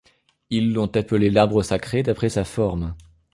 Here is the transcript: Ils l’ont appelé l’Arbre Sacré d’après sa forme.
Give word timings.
Ils 0.49 0.73
l’ont 0.73 0.87
appelé 0.95 1.29
l’Arbre 1.29 1.61
Sacré 1.61 2.01
d’après 2.01 2.29
sa 2.29 2.43
forme. 2.43 2.95